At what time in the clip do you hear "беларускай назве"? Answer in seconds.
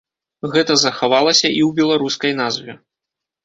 1.83-2.71